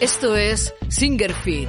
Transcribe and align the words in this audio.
Esto 0.00 0.36
es 0.36 0.74
Singer 0.88 1.32
Fit, 1.32 1.68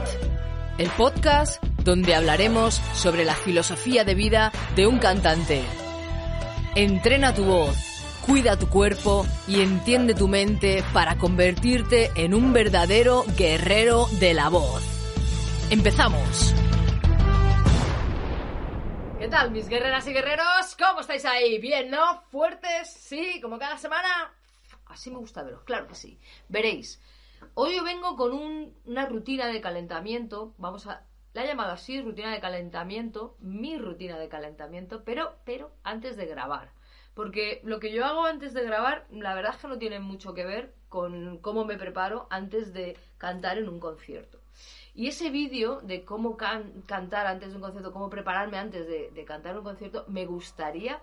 el 0.79 0.89
podcast 0.89 1.63
donde 1.84 2.15
hablaremos 2.15 2.82
sobre 2.96 3.26
la 3.26 3.36
filosofía 3.36 4.04
de 4.04 4.16
vida 4.16 4.52
de 4.75 4.88
un 4.88 4.98
cantante. 4.98 5.61
Entrena 6.73 7.36
tu 7.36 7.45
voz, 7.45 7.75
cuida 8.25 8.57
tu 8.57 8.70
cuerpo 8.70 9.27
y 9.48 9.61
entiende 9.61 10.16
tu 10.16 10.27
mente 10.27 10.84
para 10.93 11.18
convertirte 11.18 12.09
en 12.16 12.34
un 12.34 12.54
verdadero 12.54 13.23
guerrero 13.38 14.07
de 14.20 14.34
la 14.34 14.50
voz. 14.50 14.82
¡Empezamos! 15.70 16.55
¿Qué 19.33 19.39
tal, 19.39 19.50
mis 19.50 19.68
guerreras 19.68 20.07
y 20.07 20.14
guerreros? 20.14 20.78
¿Cómo 20.78 21.00
estáis 21.00 21.25
ahí? 21.25 21.57
¿Bien, 21.57 21.89
no? 21.89 22.21
¿Fuertes? 22.29 22.93
¿Sí? 22.93 23.41
¿Como 23.41 23.57
cada 23.57 23.79
semana? 23.79 24.32
Así 24.86 25.10
me 25.10 25.18
gusta 25.18 25.41
veros, 25.41 25.64
claro 25.64 25.87
que 25.87 25.96
sí. 25.96 26.19
Veréis. 26.50 27.01
Hoy 27.55 27.75
yo 27.75 27.83
vengo 27.83 28.15
con 28.15 28.32
una 28.86 29.05
rutina 29.07 29.47
de 29.47 29.60
calentamiento. 29.60 30.54
Vamos 30.60 30.86
a. 30.86 31.07
La 31.33 31.43
he 31.43 31.47
llamado 31.47 31.71
así, 31.71 32.00
rutina 32.00 32.31
de 32.31 32.41
calentamiento. 32.41 33.36
Mi 33.39 33.75
rutina 33.75 34.19
de 34.19 34.30
calentamiento, 34.30 35.03
pero, 35.03 35.36
pero 35.45 35.72
antes 35.83 36.16
de 36.16 36.27
grabar. 36.27 36.72
Porque 37.16 37.59
lo 37.63 37.80
que 37.80 37.91
yo 37.91 38.05
hago 38.05 38.25
antes 38.25 38.53
de 38.53 38.63
grabar, 38.63 39.08
la 39.09 39.33
verdad 39.33 39.55
es 39.55 39.61
que 39.61 39.67
no 39.67 39.80
tiene 39.80 40.00
mucho 40.00 40.36
que 40.36 40.45
ver 40.45 40.75
con 40.89 41.39
cómo 41.39 41.66
me 41.66 41.80
preparo 41.80 42.27
antes 42.30 42.72
de 42.72 42.95
cantar 43.17 43.58
en 43.58 43.67
un 43.67 43.80
concierto. 43.80 44.42
Y 44.95 45.08
ese 45.08 45.31
vídeo 45.31 45.81
de 45.81 46.06
cómo 46.06 46.38
cantar 46.38 47.25
antes 47.25 47.50
de 47.50 47.56
un 47.56 47.61
concierto, 47.61 47.92
cómo 47.92 48.09
prepararme 48.09 48.58
antes 48.58 48.88
de, 48.88 49.25
cantar 49.25 49.58
un 49.58 49.64
concierto, 49.64 50.06
me 50.08 50.25
gustaría 50.25 51.02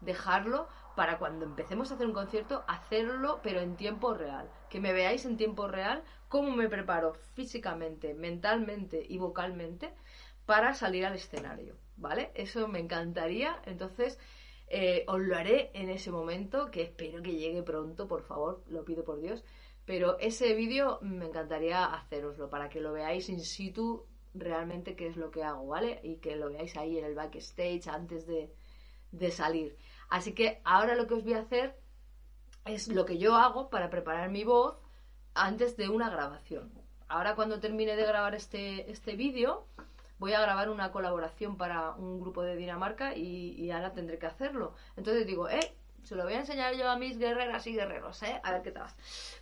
dejarlo 0.00 0.68
para 0.94 1.18
cuando 1.18 1.46
empecemos 1.46 1.90
a 1.90 1.94
hacer 1.94 2.06
un 2.06 2.12
concierto, 2.12 2.64
hacerlo 2.68 3.40
pero 3.42 3.60
en 3.60 3.76
tiempo 3.76 4.12
real. 4.12 4.50
Que 4.68 4.80
me 4.80 4.92
veáis 4.92 5.24
en 5.24 5.36
tiempo 5.36 5.68
real 5.68 6.02
cómo 6.28 6.50
me 6.50 6.68
preparo 6.68 7.14
físicamente, 7.34 8.12
mentalmente 8.14 9.04
y 9.08 9.18
vocalmente 9.18 9.94
para 10.44 10.74
salir 10.74 11.06
al 11.06 11.14
escenario. 11.14 11.76
¿Vale? 11.96 12.30
Eso 12.34 12.66
me 12.68 12.78
encantaría. 12.78 13.60
Entonces, 13.66 14.18
eh, 14.68 15.04
os 15.08 15.20
lo 15.20 15.36
haré 15.36 15.70
en 15.74 15.90
ese 15.90 16.10
momento, 16.10 16.70
que 16.70 16.82
espero 16.82 17.22
que 17.22 17.34
llegue 17.34 17.62
pronto, 17.62 18.06
por 18.06 18.22
favor, 18.22 18.62
lo 18.68 18.84
pido 18.84 19.04
por 19.04 19.20
Dios. 19.20 19.44
Pero 19.90 20.20
ese 20.20 20.54
vídeo 20.54 21.00
me 21.02 21.26
encantaría 21.26 21.84
haceroslo 21.84 22.48
para 22.48 22.68
que 22.68 22.80
lo 22.80 22.92
veáis 22.92 23.28
in 23.28 23.40
situ 23.40 24.06
realmente 24.34 24.94
qué 24.94 25.08
es 25.08 25.16
lo 25.16 25.32
que 25.32 25.42
hago, 25.42 25.66
¿vale? 25.66 25.98
Y 26.04 26.18
que 26.18 26.36
lo 26.36 26.48
veáis 26.48 26.76
ahí 26.76 26.96
en 26.96 27.04
el 27.04 27.16
backstage 27.16 27.88
antes 27.88 28.24
de, 28.24 28.54
de 29.10 29.32
salir. 29.32 29.76
Así 30.08 30.32
que 30.32 30.60
ahora 30.62 30.94
lo 30.94 31.08
que 31.08 31.14
os 31.14 31.24
voy 31.24 31.34
a 31.34 31.40
hacer 31.40 31.76
es 32.66 32.86
lo 32.86 33.04
que 33.04 33.18
yo 33.18 33.34
hago 33.34 33.68
para 33.68 33.90
preparar 33.90 34.30
mi 34.30 34.44
voz 34.44 34.78
antes 35.34 35.76
de 35.76 35.88
una 35.88 36.08
grabación. 36.08 36.70
Ahora 37.08 37.34
cuando 37.34 37.58
termine 37.58 37.96
de 37.96 38.06
grabar 38.06 38.36
este, 38.36 38.88
este 38.92 39.16
vídeo, 39.16 39.66
voy 40.20 40.34
a 40.34 40.40
grabar 40.40 40.70
una 40.70 40.92
colaboración 40.92 41.56
para 41.56 41.96
un 41.96 42.20
grupo 42.20 42.42
de 42.42 42.54
Dinamarca 42.54 43.16
y, 43.16 43.68
ahora 43.72 43.92
tendré 43.92 44.20
que 44.20 44.26
hacerlo. 44.26 44.72
Entonces 44.96 45.26
digo, 45.26 45.48
eh, 45.48 45.74
se 46.02 46.14
lo 46.16 46.24
voy 46.24 46.34
a 46.34 46.40
enseñar 46.40 46.74
yo 46.74 46.88
a 46.88 46.96
mis 46.96 47.18
guerreras 47.18 47.66
y 47.66 47.74
guerreros, 47.74 48.22
eh, 48.22 48.40
a 48.42 48.52
ver 48.52 48.62
qué 48.62 48.72
tal. 48.72 48.88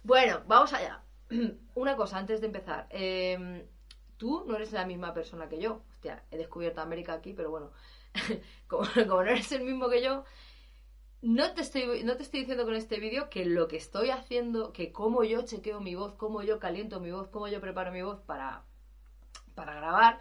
Bueno, 0.03 0.43
vamos 0.47 0.73
allá. 0.73 1.03
una 1.75 1.97
cosa 1.97 2.19
antes 2.19 2.41
de 2.41 2.47
empezar. 2.47 2.87
Em, 2.91 3.67
tú 4.17 4.45
no 4.47 4.57
eres 4.57 4.73
la 4.73 4.87
misma 4.87 5.13
persona 5.15 5.49
que 5.49 5.61
yo. 5.61 5.83
Hostia, 5.91 6.25
he 6.31 6.37
descubierto 6.37 6.81
América 6.81 7.15
aquí, 7.15 7.33
pero 7.33 7.51
bueno, 7.51 7.73
como, 8.67 8.85
no 9.07 9.23
eres 9.23 9.53
el 9.53 9.65
mismo 9.65 9.89
que 9.89 10.03
yo, 10.03 10.25
no 11.21 11.53
te, 11.53 11.63
estoy, 11.63 12.05
no 12.05 12.17
te 12.17 12.23
estoy 12.23 12.41
diciendo 12.41 12.65
con 12.65 12.75
este 12.75 13.01
vídeo 13.01 13.29
que 13.29 13.45
lo 13.45 13.67
que 13.69 13.77
estoy 13.77 14.11
haciendo, 14.11 14.73
que 14.73 14.93
cómo 14.93 15.25
yo 15.25 15.43
chequeo 15.43 15.81
mi 15.81 15.95
voz, 15.95 16.15
cómo 16.15 16.43
yo 16.43 16.59
caliento 16.59 17.01
mi 17.01 17.11
voz, 17.11 17.29
cómo 17.29 17.49
yo 17.49 17.61
preparo 17.61 17.91
mi 17.91 18.03
voz 18.03 18.21
para, 18.21 18.63
para 19.55 19.75
grabar, 19.75 20.21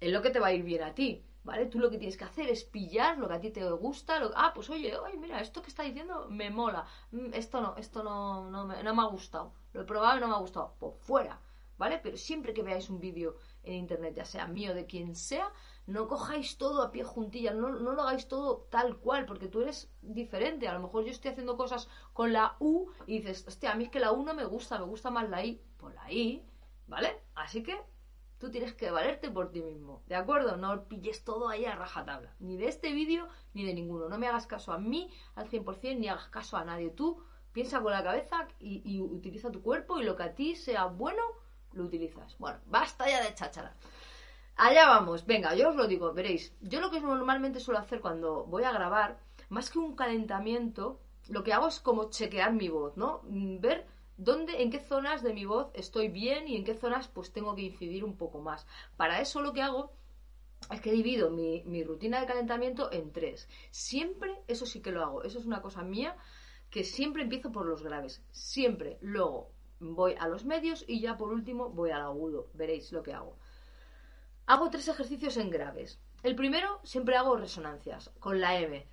es 0.00 0.12
lo 0.12 0.20
que 0.20 0.30
te 0.30 0.40
va 0.40 0.48
a 0.48 0.52
ir 0.52 0.62
bien 0.62 0.82
a 0.82 0.94
ti, 0.94 1.24
¿vale? 1.44 1.66
Tú 1.66 1.78
lo 1.78 1.90
que 1.90 1.98
tienes 1.98 2.16
que 2.16 2.24
hacer 2.24 2.48
es 2.48 2.64
pillar 2.64 3.18
lo 3.18 3.28
que 3.28 3.34
a 3.34 3.40
ti 3.40 3.50
te 3.50 3.62
gusta, 3.70 4.18
lo, 4.18 4.30
ah, 4.34 4.52
pues 4.54 4.70
oye, 4.70 4.96
oye, 4.96 5.16
mira, 5.18 5.40
esto 5.40 5.62
que 5.62 5.68
está 5.68 5.82
diciendo 5.82 6.26
me 6.30 6.50
mola, 6.50 6.86
mm, 7.12 7.34
esto 7.34 7.60
no, 7.60 7.76
esto 7.76 8.02
no, 8.02 8.50
no, 8.50 8.66
me, 8.66 8.82
no 8.82 8.94
me 8.94 9.02
ha 9.02 9.06
gustado, 9.06 9.52
lo 9.72 9.82
he 9.82 9.84
probado 9.84 10.18
y 10.18 10.20
no 10.20 10.28
me 10.28 10.34
ha 10.34 10.38
gustado, 10.38 10.74
pues 10.78 10.94
fuera, 11.00 11.40
¿vale? 11.76 12.00
Pero 12.02 12.16
siempre 12.16 12.54
que 12.54 12.62
veáis 12.62 12.88
un 12.90 12.98
vídeo 12.98 13.36
en 13.62 13.74
internet, 13.74 14.14
ya 14.14 14.24
sea 14.24 14.46
mío, 14.46 14.74
de 14.74 14.86
quien 14.86 15.14
sea, 15.14 15.52
no 15.86 16.08
cojáis 16.08 16.56
todo 16.56 16.82
a 16.82 16.90
pie 16.90 17.04
juntilla, 17.04 17.52
no, 17.52 17.68
no, 17.70 17.92
lo 17.92 18.02
hagáis 18.02 18.26
todo 18.26 18.66
tal 18.70 18.96
cual, 18.96 19.26
porque 19.26 19.48
tú 19.48 19.60
eres 19.60 19.90
diferente. 20.00 20.66
A 20.66 20.74
lo 20.74 20.80
mejor 20.80 21.04
yo 21.04 21.10
estoy 21.10 21.30
haciendo 21.30 21.56
cosas 21.56 21.88
con 22.14 22.32
la 22.32 22.56
U 22.58 22.90
y 23.06 23.18
dices, 23.18 23.44
hostia, 23.46 23.72
a 23.72 23.74
mí 23.74 23.84
es 23.84 23.90
que 23.90 24.00
la 24.00 24.12
U 24.12 24.24
no 24.24 24.34
me 24.34 24.44
gusta, 24.46 24.78
me 24.78 24.86
gusta 24.86 25.10
más 25.10 25.28
la 25.28 25.44
I. 25.44 25.60
Pues 25.76 25.94
la 25.94 26.10
I, 26.10 26.42
¿vale? 26.86 27.20
Así 27.34 27.62
que 27.62 27.78
tú 28.44 28.50
tienes 28.50 28.74
que 28.74 28.90
valerte 28.90 29.30
por 29.30 29.50
ti 29.50 29.62
mismo, 29.62 30.02
¿de 30.06 30.16
acuerdo? 30.16 30.58
No 30.58 30.84
pilles 30.84 31.24
todo 31.24 31.48
ahí 31.48 31.64
a 31.64 31.74
rajatabla, 31.74 32.34
ni 32.40 32.58
de 32.58 32.68
este 32.68 32.92
vídeo 32.92 33.26
ni 33.54 33.64
de 33.64 33.72
ninguno. 33.72 34.10
No 34.10 34.18
me 34.18 34.28
hagas 34.28 34.46
caso 34.46 34.72
a 34.74 34.78
mí 34.78 35.10
al 35.34 35.48
100% 35.48 35.98
ni 35.98 36.08
hagas 36.08 36.28
caso 36.28 36.58
a 36.58 36.64
nadie. 36.64 36.90
Tú 36.90 37.24
piensa 37.52 37.80
con 37.80 37.92
la 37.92 38.04
cabeza 38.04 38.46
y, 38.60 38.82
y 38.84 39.00
utiliza 39.00 39.50
tu 39.50 39.62
cuerpo 39.62 39.98
y 39.98 40.04
lo 40.04 40.14
que 40.14 40.24
a 40.24 40.34
ti 40.34 40.56
sea 40.56 40.84
bueno, 40.84 41.22
lo 41.72 41.84
utilizas. 41.84 42.36
Bueno, 42.38 42.58
basta 42.66 43.08
ya 43.08 43.22
de 43.22 43.34
cháchara. 43.34 43.74
Allá 44.56 44.86
vamos, 44.86 45.24
venga, 45.24 45.54
yo 45.54 45.70
os 45.70 45.76
lo 45.76 45.86
digo, 45.86 46.12
veréis. 46.12 46.54
Yo 46.60 46.80
lo 46.80 46.90
que 46.90 47.00
normalmente 47.00 47.60
suelo 47.60 47.80
hacer 47.80 48.02
cuando 48.02 48.44
voy 48.44 48.64
a 48.64 48.72
grabar, 48.72 49.18
más 49.48 49.70
que 49.70 49.78
un 49.78 49.96
calentamiento, 49.96 51.00
lo 51.28 51.42
que 51.42 51.54
hago 51.54 51.68
es 51.68 51.80
como 51.80 52.10
chequear 52.10 52.52
mi 52.52 52.68
voz, 52.68 52.94
¿no? 52.98 53.22
Mm, 53.24 53.60
ver 53.60 53.86
dónde, 54.16 54.62
en 54.62 54.70
qué 54.70 54.80
zonas 54.80 55.22
de 55.22 55.32
mi 55.32 55.44
voz 55.44 55.70
estoy 55.74 56.08
bien 56.08 56.48
y 56.48 56.56
en 56.56 56.64
qué 56.64 56.74
zonas 56.74 57.08
pues 57.08 57.32
tengo 57.32 57.54
que 57.54 57.62
incidir 57.62 58.04
un 58.04 58.16
poco 58.16 58.40
más. 58.40 58.66
Para 58.96 59.20
eso 59.20 59.40
lo 59.40 59.52
que 59.52 59.62
hago 59.62 59.92
es 60.70 60.80
que 60.80 60.92
divido 60.92 61.30
mi, 61.30 61.62
mi 61.64 61.84
rutina 61.84 62.20
de 62.20 62.26
calentamiento 62.26 62.90
en 62.92 63.12
tres. 63.12 63.48
Siempre, 63.70 64.34
eso 64.46 64.66
sí 64.66 64.80
que 64.80 64.92
lo 64.92 65.02
hago, 65.02 65.22
eso 65.22 65.38
es 65.38 65.46
una 65.46 65.62
cosa 65.62 65.82
mía, 65.82 66.16
que 66.70 66.84
siempre 66.84 67.22
empiezo 67.22 67.52
por 67.52 67.66
los 67.66 67.82
graves, 67.82 68.22
siempre. 68.30 68.98
Luego 69.00 69.50
voy 69.80 70.14
a 70.18 70.28
los 70.28 70.44
medios 70.44 70.84
y 70.88 71.00
ya 71.00 71.16
por 71.16 71.32
último 71.32 71.70
voy 71.70 71.90
al 71.90 72.02
agudo. 72.02 72.48
Veréis 72.54 72.92
lo 72.92 73.02
que 73.02 73.12
hago. 73.12 73.36
Hago 74.46 74.70
tres 74.70 74.88
ejercicios 74.88 75.36
en 75.36 75.50
graves. 75.50 75.98
El 76.22 76.34
primero 76.34 76.80
siempre 76.84 77.16
hago 77.16 77.36
resonancias 77.36 78.10
con 78.18 78.40
la 78.40 78.58
M. 78.58 78.86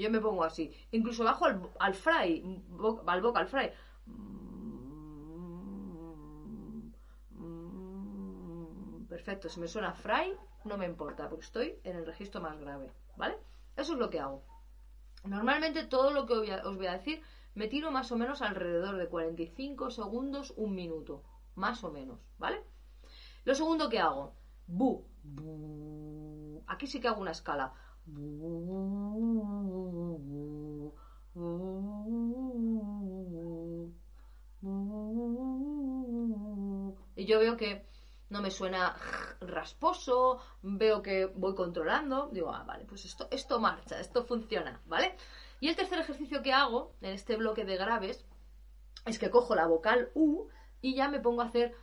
Yo 0.00 0.10
me 0.10 0.20
pongo 0.20 0.44
así. 0.44 0.72
Incluso 0.90 1.24
bajo 1.24 1.44
al, 1.44 1.60
al 1.78 1.94
fry, 1.94 2.62
al 3.06 3.22
vocal 3.22 3.46
fry. 3.46 3.70
Perfecto, 9.08 9.48
si 9.48 9.60
me 9.60 9.68
suena 9.68 9.92
fry, 9.92 10.34
no 10.64 10.76
me 10.76 10.86
importa, 10.86 11.28
porque 11.28 11.44
estoy 11.44 11.78
en 11.84 11.96
el 11.96 12.06
registro 12.06 12.40
más 12.40 12.58
grave. 12.58 12.92
¿Vale? 13.16 13.36
Eso 13.76 13.94
es 13.94 13.98
lo 13.98 14.10
que 14.10 14.20
hago. 14.20 14.44
Normalmente 15.24 15.84
todo 15.84 16.10
lo 16.12 16.26
que 16.26 16.34
os 16.34 16.76
voy 16.76 16.86
a 16.86 16.92
decir 16.92 17.22
me 17.54 17.68
tiro 17.68 17.90
más 17.90 18.10
o 18.12 18.16
menos 18.16 18.42
alrededor 18.42 18.96
de 18.96 19.08
45 19.08 19.90
segundos, 19.90 20.54
un 20.56 20.74
minuto, 20.74 21.22
más 21.54 21.82
o 21.84 21.90
menos, 21.90 22.20
¿vale? 22.38 22.62
Lo 23.44 23.54
segundo 23.54 23.88
que 23.88 23.98
hago, 23.98 24.34
bu, 24.66 25.04
aquí 26.66 26.86
sí 26.86 27.00
que 27.00 27.08
hago 27.08 27.20
una 27.20 27.32
escala. 27.32 27.74
Y 37.16 37.26
yo 37.26 37.38
veo 37.38 37.56
que 37.56 37.84
no 38.30 38.40
me 38.40 38.50
suena 38.50 38.96
rasposo, 39.40 40.38
veo 40.62 41.02
que 41.02 41.26
voy 41.26 41.54
controlando, 41.54 42.28
digo, 42.32 42.52
ah, 42.52 42.64
vale, 42.64 42.84
pues 42.84 43.04
esto, 43.04 43.28
esto 43.30 43.58
marcha, 43.58 44.00
esto 44.00 44.24
funciona, 44.24 44.80
¿vale? 44.86 45.16
Y 45.60 45.68
el 45.68 45.76
tercer 45.76 45.98
ejercicio 45.98 46.42
que 46.42 46.52
hago 46.52 46.94
en 47.00 47.12
este 47.12 47.36
bloque 47.36 47.64
de 47.64 47.76
graves 47.76 48.24
es 49.04 49.18
que 49.18 49.30
cojo 49.30 49.54
la 49.54 49.66
vocal 49.66 50.10
U 50.14 50.48
y 50.80 50.94
ya 50.94 51.08
me 51.08 51.20
pongo 51.20 51.42
a 51.42 51.46
hacer 51.46 51.74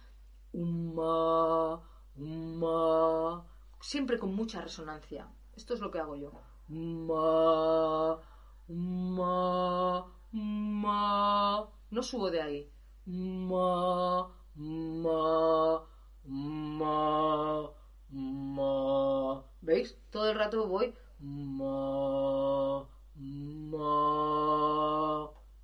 un 0.54 0.96
ma, 0.96 1.84
un 2.16 2.60
ma, 2.60 3.46
siempre 3.82 4.18
con 4.18 4.34
mucha 4.34 4.62
resonancia. 4.62 5.28
Esto 5.58 5.74
es 5.74 5.80
lo 5.80 5.90
que 5.92 6.00
hago 6.00 6.16
yo. 6.16 6.32
Ma, 6.68 8.20
ma, 8.68 10.06
ma. 10.32 11.70
No 11.90 12.04
subo 12.04 12.30
de 12.30 12.42
ahí. 12.42 12.72
Ma, 13.06 14.30
ma, 14.56 15.84
ma, 16.26 17.72
ma. 18.12 19.44
¿Veis? 19.62 19.98
Todo 20.12 20.30
el 20.30 20.38
rato 20.38 20.68
voy 20.68 20.94
ma, 21.20 22.88
ma, 23.16 23.98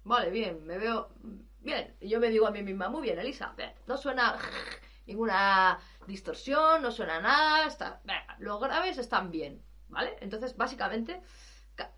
Vale, 0.06 0.32
bien, 0.32 0.66
me 0.66 0.80
veo 0.80 1.10
bien. 1.60 1.96
Yo 2.02 2.20
me 2.20 2.30
digo 2.30 2.48
a 2.48 2.52
mí 2.52 2.64
misma, 2.64 2.90
muy 2.90 3.02
bien, 3.04 3.20
Elisa, 3.20 3.56
no 3.88 3.98
suena 3.98 4.38
ninguna 5.06 5.80
distorsión, 6.08 6.82
no 6.82 6.92
suena 6.92 7.22
nada, 7.22 7.68
está, 7.68 8.02
los 8.40 8.60
graves 8.60 8.98
están 8.98 9.32
bien, 9.32 9.64
¿vale? 9.94 10.18
Entonces, 10.20 10.58
básicamente, 10.58 11.22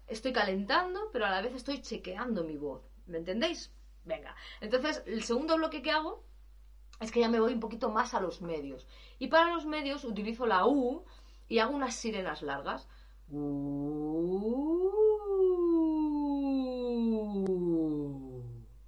estoy 0.08 0.34
calentando, 0.34 1.10
pero 1.12 1.26
a 1.26 1.30
la 1.30 1.42
vez 1.42 1.54
estoy 1.56 1.82
chequeando 1.82 2.44
mi 2.44 2.58
voz, 2.58 2.84
¿me 3.08 3.18
entendéis? 3.18 3.72
Venga, 4.04 4.36
entonces 4.62 5.02
el 5.08 5.24
segundo 5.24 5.56
bloque 5.56 5.82
que 5.82 5.90
hago 5.92 6.24
es 7.00 7.12
que 7.12 7.22
ya 7.22 7.28
me 7.28 7.40
voy 7.40 7.54
un 7.54 7.60
poquito 7.60 7.90
más 7.90 8.14
a 8.14 8.22
los 8.22 8.42
medios. 8.42 8.88
Y 9.20 9.28
para 9.28 9.54
los 9.54 9.66
medios 9.66 10.06
utilizo 10.06 10.46
la 10.46 10.68
U 10.68 11.06
y 11.48 11.60
hago 11.60 11.76
unas 11.76 11.96
sirenas 11.96 12.42
largas. 12.42 12.88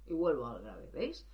Y 0.06 0.12
vuelvo 0.12 0.46
al 0.46 0.62
grave, 0.62 0.88
¿veis? 0.92 1.26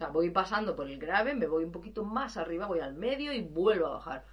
Sea, 0.00 0.08
voy 0.08 0.30
pasando 0.30 0.74
por 0.74 0.88
el 0.88 0.98
grave, 0.98 1.34
me 1.34 1.46
voy 1.46 1.64
un 1.64 1.72
poquito 1.72 2.04
más 2.04 2.36
arriba, 2.36 2.66
voy 2.66 2.80
al 2.80 2.94
medio 2.94 3.32
y 3.32 3.42
vuelvo 3.42 3.86
a 3.86 3.90
bajar. 3.90 4.24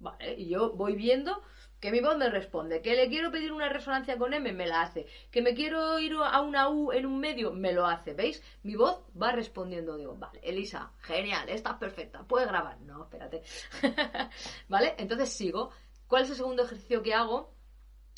Vale, 0.00 0.34
y 0.38 0.48
yo 0.48 0.72
voy 0.72 0.96
viendo 0.96 1.42
que 1.80 1.90
mi 1.90 2.00
voz 2.00 2.16
me 2.16 2.30
responde, 2.30 2.80
que 2.80 2.94
le 2.94 3.08
quiero 3.08 3.30
pedir 3.30 3.52
una 3.52 3.68
resonancia 3.68 4.16
con 4.16 4.32
M, 4.32 4.52
me 4.52 4.66
la 4.66 4.82
hace, 4.82 5.06
que 5.30 5.42
me 5.42 5.54
quiero 5.54 5.98
ir 5.98 6.14
a 6.14 6.40
una 6.40 6.70
U 6.70 6.90
en 6.92 7.04
un 7.06 7.20
medio, 7.20 7.52
me 7.52 7.72
lo 7.72 7.86
hace, 7.86 8.14
¿veis? 8.14 8.42
Mi 8.62 8.76
voz 8.76 9.04
va 9.20 9.32
respondiendo, 9.32 9.96
digo, 9.96 10.16
vale, 10.16 10.40
Elisa, 10.42 10.92
genial, 11.02 11.48
estás 11.48 11.74
perfecta, 11.74 12.22
puedes 12.24 12.48
grabar. 12.48 12.80
No, 12.80 13.04
espérate. 13.04 13.42
¿Vale? 14.68 14.94
Entonces 14.98 15.32
sigo. 15.32 15.70
¿Cuál 16.06 16.22
es 16.22 16.30
el 16.30 16.36
segundo 16.36 16.62
ejercicio 16.62 17.02
que 17.02 17.14
hago? 17.14 17.55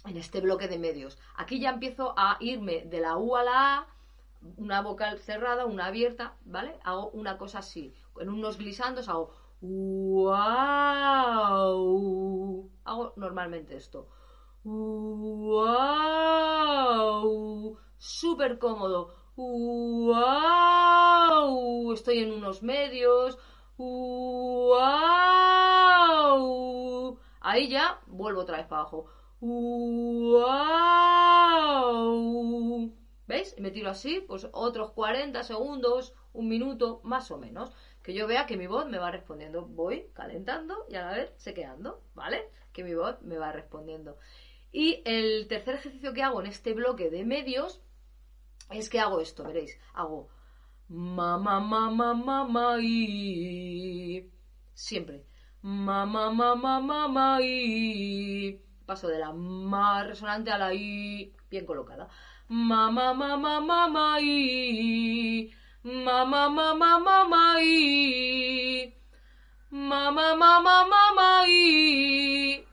En 0.07 0.17
este 0.17 0.41
bloque 0.41 0.69
de 0.69 0.79
medios. 0.79 1.19
Aquí 1.37 1.61
ya 1.61 1.71
empiezo 1.71 2.15
a 2.17 2.37
irme 2.41 2.85
de 2.87 3.01
la 3.01 3.17
U 3.19 3.37
a 3.37 3.43
la 3.43 3.77
A, 3.77 3.87
una 4.57 4.81
vocal 4.83 5.19
cerrada, 5.19 5.67
una 5.67 5.87
abierta, 5.87 6.37
¿vale? 6.45 6.79
Hago 6.85 7.11
una 7.11 7.37
cosa 7.37 7.59
así. 7.59 7.93
En 8.19 8.29
unos 8.29 8.59
glisandos 8.59 9.09
hago 9.09 9.33
wow. 9.61 10.31
Hago 12.85 13.13
normalmente 13.17 13.77
esto. 13.77 14.09
Wow. 14.65 15.69
Súper 17.97 18.59
cómodo. 18.59 19.15
Wow. 19.37 20.23
Estoy 21.93 22.19
en 22.21 22.33
unos 22.33 22.63
medios. 22.63 23.39
Wow. 23.77 24.79
Ahí 27.41 27.69
ya 27.69 28.01
vuelvo 28.07 28.41
otra 28.43 28.59
vez 28.59 28.67
para 28.67 28.83
abajo. 28.83 29.07
Wow. 29.41 30.49
¿Veis? 33.27 33.55
Me 33.59 33.71
tiro 33.71 33.91
así, 33.91 34.21
pues 34.27 34.49
otros 34.53 34.93
40 34.93 35.43
segundos, 35.45 36.15
un 36.33 36.49
minuto, 36.49 37.01
más 37.05 37.31
o 37.31 37.39
menos 37.39 37.73
que 38.03 38.15
yo 38.15 38.27
vea 38.27 38.47
que 38.47 38.57
mi 38.57 38.67
voz 38.67 38.89
me 38.89 38.99
va 38.99 39.11
respondiendo. 39.11 39.67
Voy 39.67 40.07
calentando 40.15 40.87
y 40.89 40.95
a 40.95 41.05
la 41.05 41.13
vez 41.13 41.35
sequeando, 41.37 42.03
¿vale? 42.15 42.49
Que 42.73 42.83
mi 42.83 42.95
voz 42.95 43.21
me 43.23 43.37
va 43.37 43.53
respondiendo. 43.53 44.17
Y 44.73 45.03
el 45.05 45.47
tercer 45.49 45.75
ejercicio 45.75 46.13
que 46.15 46.23
hago 46.23 46.41
en 46.41 46.47
este 46.47 46.73
bloque 46.73 47.11
de 47.11 47.25
medios 47.25 47.83
es 48.71 48.89
que 48.89 49.01
hago 49.01 49.21
esto, 49.21 49.45
veréis. 49.45 49.79
Hago 49.93 50.29
ma 50.89 51.37
ma 51.37 51.61
ma 51.61 51.91
ma 51.91 52.15
ma 52.15 52.45
ma 52.45 52.79
y 52.81 54.31
siempre 54.73 55.27
ma 55.61 56.07
ma 56.07 56.31
ma 56.31 56.55
ma 56.55 56.81
ma 56.81 57.09
ma 57.09 57.43
y 57.43 58.59
paso 58.89 59.07
de 59.13 59.19
la 59.19 59.31
ma 59.33 60.03
resonante 60.11 60.51
a 60.51 60.59
la 60.59 60.73
i 60.73 61.31
bien 61.51 61.65
colocada 61.71 62.09
ma 62.49 62.91
ma 62.97 63.13
ma 63.21 63.37
ma 63.37 63.61
ma 63.61 63.79
ma 63.95 64.07
y 64.21 65.53
Mamá, 65.85 66.51
mamá, 66.51 66.99
mamá, 66.99 67.63
y. 67.63 68.95
Mamá, 69.71 70.35
mamá, 70.35 70.85
mamá, 70.85 71.45
y. 71.49 72.65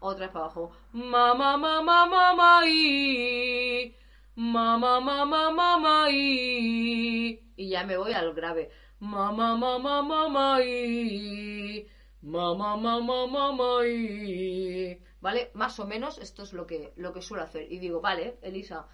Otra 0.00 0.26
vez 0.26 0.32
para 0.32 0.44
abajo. 0.46 0.72
Mamá, 0.92 1.56
mamá, 1.58 2.06
mamá, 2.06 2.66
y. 2.66 3.94
Mamá, 4.36 5.00
mamá, 5.00 5.50
mamá, 5.50 6.10
y. 6.10 7.40
Y 7.56 7.68
ya 7.68 7.84
me 7.84 7.96
voy 7.96 8.12
al 8.12 8.32
grave. 8.32 8.70
Mamá, 9.00 9.56
mamá, 9.56 10.00
mamá, 10.02 10.62
y. 10.62 11.86
Mamá, 12.22 12.76
mamá, 12.76 13.26
mamá, 13.26 13.86
y. 13.86 14.98
¿Vale? 15.22 15.50
Más 15.54 15.80
o 15.80 15.86
menos 15.86 16.18
esto 16.18 16.42
es 16.42 16.52
lo 16.52 16.66
que, 16.66 16.92
lo 16.96 17.14
que 17.14 17.22
suelo 17.22 17.44
hacer. 17.44 17.72
Y 17.72 17.78
digo, 17.78 18.02
vale, 18.02 18.36
Elisa 18.42 18.86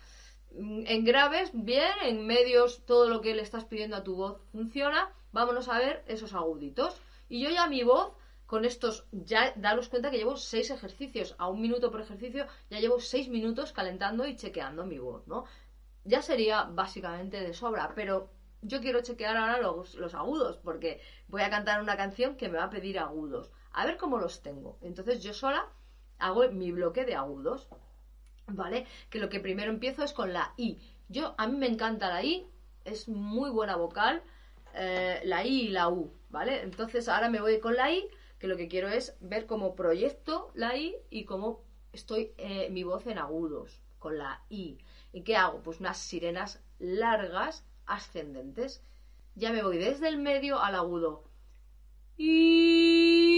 Mm, 0.52 0.84
en 0.86 1.04
graves, 1.04 1.50
bien, 1.52 1.92
en 2.02 2.26
medios, 2.26 2.84
todo 2.86 3.08
lo 3.08 3.20
que 3.20 3.34
le 3.34 3.42
estás 3.42 3.64
pidiendo 3.64 3.96
a 3.96 4.04
tu 4.04 4.16
voz 4.16 4.40
funciona. 4.52 5.12
Vámonos 5.32 5.68
a 5.68 5.78
ver 5.78 6.04
esos 6.06 6.32
aguditos. 6.34 7.00
Y 7.28 7.42
yo 7.42 7.50
ya 7.50 7.66
mi 7.66 7.82
voz, 7.82 8.12
con 8.46 8.64
estos, 8.64 9.06
ya 9.12 9.52
daros 9.56 9.88
cuenta 9.88 10.10
que 10.10 10.16
llevo 10.16 10.36
seis 10.36 10.70
ejercicios, 10.70 11.34
a 11.38 11.48
un 11.48 11.60
minuto 11.60 11.90
por 11.90 12.00
ejercicio, 12.00 12.46
ya 12.70 12.80
llevo 12.80 12.98
seis 13.00 13.28
minutos 13.28 13.72
calentando 13.72 14.26
y 14.26 14.36
chequeando 14.36 14.86
mi 14.86 14.98
voz, 14.98 15.26
¿no? 15.26 15.44
Ya 16.04 16.22
sería 16.22 16.64
básicamente 16.64 17.40
de 17.40 17.52
sobra, 17.52 17.92
pero 17.94 18.30
yo 18.62 18.80
quiero 18.80 19.02
chequear 19.02 19.36
ahora 19.36 19.60
los, 19.60 19.94
los 19.96 20.14
agudos, 20.14 20.56
porque 20.58 21.00
voy 21.28 21.42
a 21.42 21.50
cantar 21.50 21.82
una 21.82 21.96
canción 21.96 22.36
que 22.36 22.48
me 22.48 22.58
va 22.58 22.64
a 22.64 22.70
pedir 22.70 22.98
agudos. 22.98 23.50
A 23.72 23.84
ver 23.86 23.98
cómo 23.98 24.18
los 24.18 24.42
tengo. 24.42 24.78
Entonces 24.80 25.22
yo 25.22 25.34
sola 25.34 25.68
hago 26.18 26.48
mi 26.50 26.72
bloque 26.72 27.04
de 27.04 27.14
agudos. 27.14 27.68
¿vale? 28.48 28.86
Que 29.10 29.18
lo 29.18 29.28
que 29.28 29.40
primero 29.40 29.70
empiezo 29.70 30.02
es 30.02 30.12
con 30.12 30.32
la 30.32 30.52
I. 30.56 30.78
Yo, 31.08 31.34
a 31.38 31.46
mí 31.46 31.56
me 31.56 31.68
encanta 31.68 32.08
la 32.08 32.22
I, 32.22 32.46
es 32.84 33.08
muy 33.08 33.50
buena 33.50 33.76
vocal, 33.76 34.22
eh, 34.74 35.20
la 35.24 35.44
I 35.44 35.62
y 35.62 35.68
la 35.68 35.88
U, 35.88 36.12
¿vale? 36.30 36.62
Entonces 36.62 37.08
ahora 37.08 37.28
me 37.28 37.40
voy 37.40 37.60
con 37.60 37.76
la 37.76 37.90
I, 37.92 38.08
que 38.38 38.46
lo 38.46 38.56
que 38.56 38.68
quiero 38.68 38.88
es 38.88 39.16
ver 39.20 39.46
cómo 39.46 39.74
proyecto 39.74 40.50
la 40.54 40.76
I 40.76 40.94
y 41.10 41.24
cómo 41.24 41.62
estoy 41.92 42.32
eh, 42.38 42.68
mi 42.70 42.84
voz 42.84 43.06
en 43.06 43.18
agudos 43.18 43.80
con 43.98 44.18
la 44.18 44.42
I. 44.48 44.78
¿Y 45.12 45.22
qué 45.22 45.36
hago? 45.36 45.62
Pues 45.62 45.80
unas 45.80 45.98
sirenas 45.98 46.62
largas, 46.78 47.64
ascendentes. 47.86 48.82
Ya 49.34 49.52
me 49.52 49.62
voy 49.62 49.78
desde 49.78 50.08
el 50.08 50.18
medio 50.18 50.60
al 50.60 50.74
agudo. 50.74 51.24
Y 52.16 53.37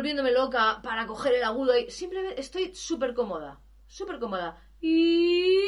volviéndome 0.00 0.32
loca 0.32 0.80
para 0.82 1.06
coger 1.06 1.34
el 1.34 1.44
agudo 1.44 1.76
y 1.76 1.90
simplemente 1.90 2.40
estoy 2.40 2.74
súper 2.74 3.12
cómoda, 3.12 3.60
súper 3.86 4.18
cómoda. 4.18 4.56
Y... 4.80 5.58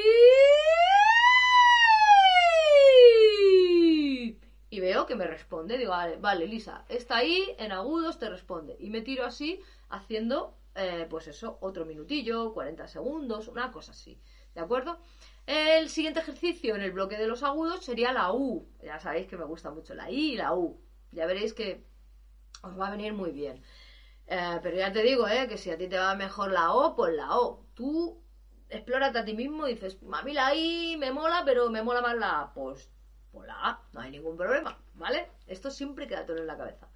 y 4.71 4.81
veo 4.81 5.05
que 5.05 5.17
me 5.17 5.27
responde, 5.27 5.77
digo, 5.77 5.91
vale, 5.91 6.17
vale, 6.17 6.47
Lisa, 6.47 6.87
está 6.89 7.19
ahí, 7.19 7.55
en 7.59 7.73
agudos 7.73 8.19
te 8.19 8.31
responde. 8.31 8.75
Y 8.81 8.89
me 8.89 9.03
tiro 9.03 9.27
así, 9.27 9.61
haciendo, 9.91 10.57
eh, 10.77 11.07
pues 11.11 11.29
eso, 11.29 11.59
otro 11.61 11.85
minutillo, 11.85 12.55
40 12.55 12.89
segundos, 12.89 13.49
una 13.49 13.71
cosa 13.71 13.93
así. 13.93 14.19
¿De 14.55 14.63
acuerdo? 14.63 14.99
El 15.45 15.91
siguiente 15.91 16.21
ejercicio 16.21 16.75
en 16.75 16.81
el 16.81 16.93
bloque 16.93 17.19
de 17.19 17.27
los 17.27 17.43
agudos 17.43 17.85
sería 17.85 18.15
la 18.15 18.33
U. 18.33 18.67
Ya 18.83 18.99
sabéis 18.99 19.27
que 19.27 19.37
me 19.37 19.45
gusta 19.45 19.71
mucho 19.71 19.93
la 19.93 20.11
I 20.11 20.33
y 20.33 20.37
la 20.37 20.55
U. 20.55 20.81
Ya 21.11 21.27
veréis 21.27 21.53
que 21.53 21.85
os 22.63 22.79
va 22.79 22.89
a 22.89 22.93
venir 22.93 23.13
muy 23.13 23.31
bien. 23.31 23.63
Eh, 24.35 24.61
pero 24.63 24.77
ya 24.79 24.91
te 24.91 25.03
digo, 25.03 25.29
eh, 25.29 25.47
que 25.47 25.59
si 25.59 25.71
a 25.71 25.77
ti 25.77 25.89
te 25.89 25.99
va 25.99 26.15
mejor 26.15 26.51
la 26.53 26.73
O, 26.73 26.97
pues 26.97 27.15
la 27.15 27.37
O. 27.39 27.67
Tú 27.75 28.19
explórate 28.71 29.19
a 29.19 29.25
ti 29.27 29.35
mismo 29.35 29.69
y 29.69 29.75
dices, 29.75 29.99
a 30.11 30.23
mí 30.23 30.33
la 30.33 30.55
I 30.55 30.97
me 30.97 31.13
mola, 31.13 31.43
pero 31.45 31.69
me 31.69 31.83
mola 31.83 32.01
más 32.01 32.17
la 32.17 32.41
A. 32.41 32.55
Pues, 32.55 32.91
pues 33.31 33.47
la 33.47 33.55
A, 33.69 33.83
no 33.93 34.01
hay 34.01 34.11
ningún 34.11 34.39
problema, 34.39 34.79
¿vale? 34.95 35.29
Esto 35.47 35.71
siempre 35.71 36.07
queda 36.07 36.25
todo 36.25 36.39
en 36.39 36.47
la 36.47 36.57
cabeza. 36.57 36.89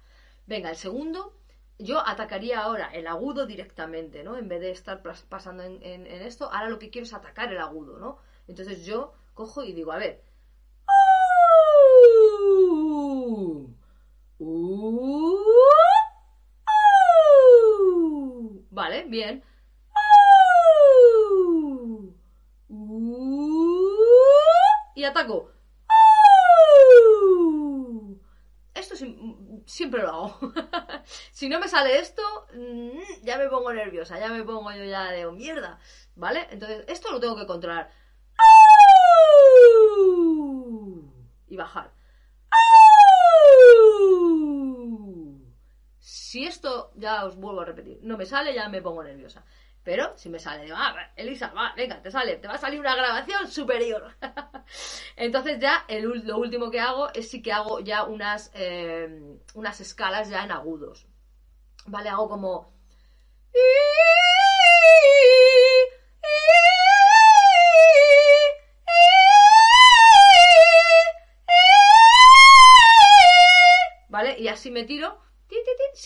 Venga, 0.47 0.71
el 0.71 0.77
segundo, 0.77 1.37
yo 1.77 1.99
atacaría 2.07 2.59
ahora 2.59 2.87
el 2.91 3.05
agudo 3.05 3.45
directamente, 3.45 4.23
¿no? 4.23 4.35
En 4.37 4.47
vez 4.49 4.61
de 4.61 4.71
estar 4.71 5.03
pasando 5.29 5.63
en, 5.63 6.07
esto, 6.07 6.45
ahora 6.51 6.69
lo 6.69 6.79
que 6.79 6.89
quiero 6.89 7.05
es 7.05 7.13
atacar 7.13 7.51
el 7.51 7.59
agudo, 7.59 7.99
¿no? 7.99 8.17
Entonces 8.47 8.83
yo 8.83 9.13
cojo 9.35 9.63
y 9.63 9.73
digo, 9.73 9.91
a 9.91 9.97
ver. 9.97 10.23
Vale, 18.77 19.05
bien. 19.05 19.43
Y 24.95 25.03
ataco. 25.03 25.51
siempre 29.65 30.01
lo 30.03 30.09
hago. 30.09 30.39
si 31.31 31.49
no 31.49 31.59
me 31.59 31.67
sale 31.67 31.97
esto, 31.99 32.21
mm, 32.53 33.23
ya 33.23 33.39
me 33.39 33.49
pongo 33.49 33.73
nerviosa, 33.73 34.19
ya 34.19 34.29
me 34.29 34.43
pongo 34.43 34.71
yo 34.71 34.83
ya 34.83 35.09
de 35.11 35.25
mierda, 35.31 35.79
¿vale? 36.15 36.47
Entonces, 36.51 36.85
esto 36.87 37.11
lo 37.11 37.19
tengo 37.19 37.35
que 37.35 37.47
controlar. 37.47 37.89
Y 41.47 41.57
bajar. 41.57 41.91
Si 45.99 46.45
esto, 46.45 46.86
ya 46.97 47.25
os 47.25 47.35
vuelvo 47.35 47.61
a 47.61 47.65
repetir, 47.65 47.99
no 48.01 48.17
me 48.17 48.25
sale, 48.25 48.53
ya 48.53 48.69
me 48.69 48.81
pongo 48.81 49.03
nerviosa. 49.03 49.43
Pero 49.83 50.17
si 50.17 50.27
me 50.29 50.37
sale, 50.37 50.69
ah, 50.75 51.11
Elisa, 51.15 51.53
va, 51.53 51.73
venga, 51.73 52.01
te 52.01 52.11
sale, 52.11 52.35
te 52.35 52.47
va 52.49 52.55
a 52.55 52.57
salir 52.57 52.79
una 52.79 52.93
grabación 52.93 53.47
superior. 53.47 54.17
Entonces 55.15 55.59
ya 55.61 55.85
lo 55.89 56.37
último 56.39 56.69
que 56.69 56.81
hago 56.81 57.07
es 57.13 57.29
sí 57.29 57.41
que 57.41 57.53
hago 57.53 57.79
ya 57.79 58.03
unas, 58.03 58.51
eh, 58.53 59.39
unas 59.53 59.79
escalas 59.79 60.29
ya 60.29 60.43
en 60.43 60.51
agudos. 60.51 61.07
¿Vale? 61.85 62.09
Hago 62.09 62.27
como... 62.27 62.73
¿Vale? 74.09 74.37
Y 74.37 74.49
así 74.49 74.69
me 74.69 74.83
tiro 74.83 75.26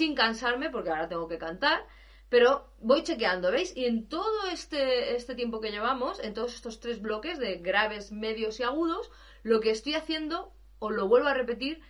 sin 0.01 0.15
cansarme 0.15 0.71
porque 0.71 0.89
ahora 0.89 1.07
tengo 1.07 1.27
que 1.27 1.37
cantar. 1.37 1.79
Pero 2.27 2.49
voy 2.79 3.03
chequeando, 3.03 3.51
¿veis? 3.51 3.71
Y 3.75 3.85
en 3.85 4.07
todo 4.07 4.47
este, 4.51 5.15
este 5.15 5.35
tiempo 5.35 5.61
que 5.61 5.69
llevamos, 5.69 6.19
en 6.19 6.33
todos 6.33 6.55
estos 6.55 6.79
tres 6.79 7.01
bloques 7.01 7.37
de 7.37 7.57
graves, 7.57 8.11
medios 8.11 8.59
y 8.59 8.63
agudos, 8.63 9.11
lo 9.43 9.59
que 9.59 9.69
estoy 9.69 9.93
haciendo, 9.93 10.53
o 10.79 10.89
lo 10.89 11.07
vuelvo 11.07 11.27
a 11.27 11.35
repetir, 11.35 11.81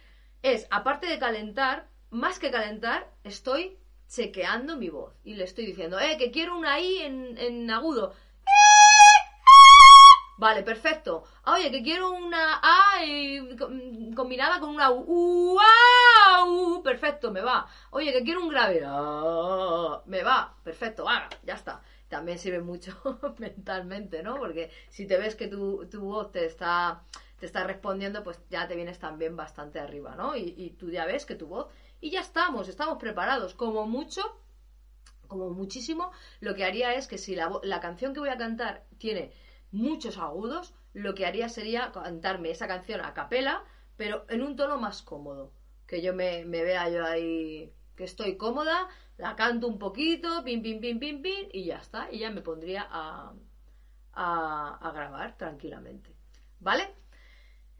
es, 0.41 0.67
aparte 0.71 1.07
de 1.07 1.19
calentar, 1.19 1.87
más 2.09 2.37
que 2.37 2.51
calentar, 2.51 3.09
estoy 3.23 3.77
chequeando 4.09 4.75
mi 4.75 4.89
voz. 4.89 5.13
Y 5.23 5.35
le 5.35 5.45
estoy 5.45 5.65
diciendo, 5.65 5.97
eh, 5.97 6.17
que 6.17 6.31
quiero 6.31 6.57
una 6.57 6.81
I 6.81 6.97
en, 7.03 7.37
en 7.37 7.71
agudo. 7.71 8.13
Vale, 10.41 10.63
perfecto. 10.63 11.23
Ah, 11.43 11.53
oye, 11.53 11.69
que 11.69 11.83
quiero 11.83 12.09
una 12.09 12.59
A 12.63 12.99
combinada 14.15 14.59
con 14.59 14.71
una 14.71 14.89
U. 14.91 15.59
Perfecto, 16.83 17.31
me 17.31 17.41
va. 17.41 17.67
Oye, 17.91 18.11
que 18.11 18.23
quiero 18.23 18.41
un 18.41 18.49
grave. 18.49 18.79
Me 20.07 20.23
va. 20.23 20.55
Perfecto, 20.63 21.07
haga, 21.07 21.29
ya 21.43 21.53
está. 21.53 21.83
También 22.09 22.39
sirve 22.39 22.59
mucho 22.59 22.91
mentalmente, 23.37 24.23
¿no? 24.23 24.37
Porque 24.37 24.71
si 24.89 25.05
te 25.05 25.19
ves 25.19 25.35
que 25.35 25.47
tu, 25.47 25.87
voz 25.99 26.31
te 26.31 26.47
está, 26.47 27.03
te 27.39 27.45
está 27.45 27.63
respondiendo, 27.63 28.23
pues 28.23 28.39
ya 28.49 28.67
te 28.67 28.75
vienes 28.75 28.97
también 28.97 29.35
bastante 29.35 29.79
arriba, 29.79 30.15
¿no? 30.15 30.35
Y, 30.35 30.55
y 30.57 30.71
tú 30.71 30.89
ya 30.89 31.05
ves 31.05 31.27
que 31.27 31.35
tu 31.35 31.45
voz... 31.45 31.67
Y 31.99 32.09
ya 32.09 32.21
estamos, 32.21 32.67
estamos 32.67 32.97
preparados. 32.97 33.53
Como 33.53 33.85
mucho, 33.85 34.23
como 35.27 35.51
muchísimo, 35.51 36.11
lo 36.39 36.55
que 36.55 36.65
haría 36.65 36.95
es 36.95 37.07
que 37.07 37.19
si 37.19 37.35
la, 37.35 37.51
la 37.61 37.79
canción 37.79 38.15
que 38.15 38.21
voy 38.21 38.29
a 38.29 38.37
cantar 38.37 38.85
tiene 38.97 39.31
muchos 39.71 40.17
agudos, 40.17 40.73
lo 40.93 41.15
que 41.15 41.25
haría 41.25 41.49
sería 41.49 41.91
cantarme 41.91 42.51
esa 42.51 42.67
canción 42.67 43.01
a 43.01 43.13
capela, 43.13 43.63
pero 43.97 44.25
en 44.29 44.41
un 44.41 44.55
tono 44.55 44.77
más 44.77 45.01
cómodo. 45.01 45.51
Que 45.87 46.01
yo 46.01 46.13
me, 46.13 46.45
vea 46.45 46.89
yo 46.89 47.05
ahí 47.05 47.73
que 47.95 48.03
estoy 48.05 48.37
cómoda, 48.37 48.87
la 49.17 49.35
canto 49.35 49.67
un 49.67 49.77
poquito, 49.77 50.43
pim, 50.43 50.61
pim, 50.61 50.79
pim, 50.79 50.99
pim, 50.99 51.21
pim, 51.21 51.49
y 51.51 51.65
ya 51.65 51.77
está. 51.77 52.11
Y 52.11 52.19
ya 52.19 52.31
me 52.31 52.41
pondría 52.41 52.87
a, 52.89 53.33
a, 54.13 54.91
grabar 54.93 55.37
tranquilamente. 55.37 56.15
¿Vale? 56.59 56.93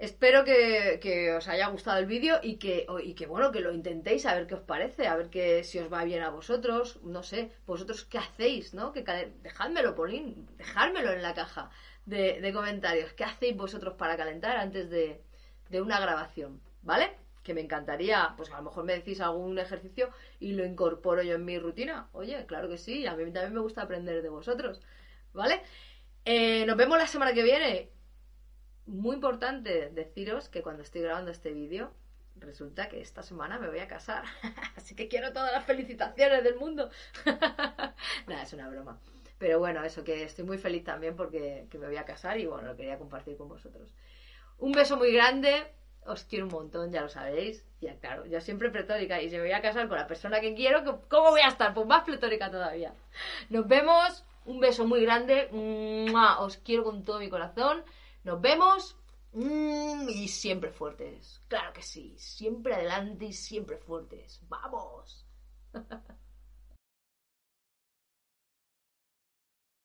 Espero 0.01 0.43
que, 0.43 1.31
os 1.38 1.48
haya 1.48 1.67
gustado 1.67 2.00
el 2.00 2.08
vídeo 2.08 2.39
y 2.41 2.55
que, 2.58 2.88
y 3.03 3.13
que, 3.13 3.27
bueno, 3.27 3.51
que 3.51 3.60
lo 3.60 3.72
intentéis 3.72 4.25
a 4.25 4.34
ver 4.34 4.48
qué 4.48 4.55
os 4.55 4.62
parece, 4.62 5.05
a 5.05 5.15
ver 5.15 5.29
que, 5.29 5.63
si 5.63 5.77
os 5.77 5.93
va 5.93 6.03
bien 6.03 6.24
a 6.24 6.31
vosotros, 6.31 7.00
no 7.03 7.22
sé, 7.22 7.51
vosotros 7.67 8.05
qué 8.05 8.17
hacéis, 8.17 8.74
¿no? 8.74 8.93
Que 8.93 9.03
dejádmelo, 9.43 9.93
Polín, 9.93 10.48
dejármelo 10.58 11.12
en 11.12 11.22
la 11.22 11.36
caja 11.36 11.70
de, 12.08 12.51
comentarios. 12.51 13.13
¿Qué 13.13 13.25
hacéis 13.25 13.55
vosotros 13.55 13.93
para 13.93 14.17
calentar 14.17 14.58
antes 14.58 14.89
de, 14.89 15.22
de 15.70 15.81
una 15.84 16.00
grabación? 16.00 16.60
¿Vale? 16.81 17.15
Que 17.43 17.53
me 17.53 17.62
encantaría, 17.62 18.34
pues 18.38 18.50
a 18.50 18.58
lo 18.58 18.63
mejor 18.63 18.86
me 18.86 18.93
decís 18.93 19.22
algún 19.22 19.60
ejercicio 19.60 20.10
y 20.39 20.53
lo 20.53 20.65
incorporo 20.65 21.22
yo 21.22 21.36
en 21.36 21.46
mi 21.46 21.60
rutina. 21.60 22.10
Oye, 22.13 22.48
claro 22.48 22.67
que 22.70 22.79
sí, 22.79 23.05
a 23.05 23.13
mí 23.15 23.31
también 23.31 23.53
me 23.53 23.62
gusta 23.62 23.84
aprender 23.84 24.24
de 24.24 24.29
vosotros. 24.29 24.81
¿Vale? 25.31 25.62
Eh, 26.25 26.65
nos 26.65 26.75
vemos 26.75 26.98
la 26.98 27.05
semana 27.05 27.34
que 27.34 27.43
viene 27.43 27.91
muy 28.91 29.15
importante 29.15 29.89
deciros 29.89 30.50
que 30.50 30.62
cuando 30.62 30.83
estoy 30.83 31.01
grabando 31.01 31.31
este 31.31 31.53
vídeo, 31.53 31.91
resulta 32.36 32.89
que 32.89 33.00
esta 33.00 33.24
semana 33.24 33.57
me 33.57 33.69
voy 33.69 33.79
a 33.79 33.88
casar. 33.88 34.24
Así 34.75 34.95
que 34.95 35.07
quiero 35.07 35.31
todas 35.31 35.51
las 35.53 35.65
felicitaciones 35.65 36.43
del 36.43 36.57
mundo. 36.57 36.89
Nada, 38.27 38.43
es 38.43 38.53
una 38.53 38.69
broma. 38.69 39.00
Pero 39.38 39.60
bueno, 39.60 39.83
eso 39.83 40.03
que 40.03 40.24
estoy 40.24 40.43
muy 40.43 40.57
feliz 40.57 40.83
también 40.83 41.15
porque 41.15 41.65
me 41.74 41.88
voy 41.88 41.98
a 41.98 42.05
casar 42.05 42.38
y 42.39 42.45
bueno, 42.45 42.67
lo 42.67 42.75
quería 42.75 42.98
compartir 42.98 43.38
con 43.38 43.48
vosotros. 43.48 43.89
Un 44.60 44.74
beso 44.74 44.98
muy 44.98 45.13
grande. 45.13 45.65
Os 46.05 46.24
quiero 46.25 46.45
un 46.45 46.51
montón, 46.51 46.91
ya 46.91 47.01
lo 47.01 47.10
sabéis. 47.10 47.63
Ya 47.79 47.95
claro, 47.95 48.25
yo 48.25 48.41
siempre 48.41 48.69
pletórica 48.69 49.21
y 49.21 49.29
si 49.29 49.38
me 49.38 49.43
voy 49.43 49.53
a 49.53 49.62
casar 49.62 49.88
con 49.88 49.98
la 49.98 50.07
persona 50.07 50.41
que 50.41 50.53
quiero, 50.53 50.83
¿cómo 51.07 51.31
voy 51.31 51.41
a 51.41 51.48
estar? 51.48 51.74
Pues 51.74 51.88
más 51.88 52.03
pletórica 52.03 52.51
todavía. 52.51 52.93
Nos 53.50 53.67
vemos. 53.67 54.25
Un 54.43 54.60
beso 54.60 54.88
muy 54.88 55.03
grande. 55.03 55.50
Os 56.39 56.57
quiero 56.57 56.83
con 56.83 57.03
todo 57.05 57.19
mi 57.19 57.29
corazón. 57.29 57.83
Nos 58.24 58.42
vemos 58.42 58.96
mm, 59.34 60.10
y 60.10 60.28
siempre 60.28 60.72
fuertes. 60.72 61.42
Claro 61.48 61.74
que 61.74 61.82
sí, 61.84 62.16
siempre 62.18 62.74
adelante 62.75 63.25
y 63.25 63.34
siempre 63.34 63.78
fuertes. 63.78 64.42
¡Vamos! 64.50 65.25